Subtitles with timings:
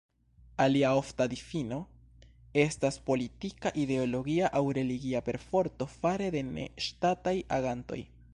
[0.63, 1.77] Alia ofta difino
[2.63, 8.05] estas politika, ideologia aŭ religia perforto fare de ne-ŝtataj agantoj.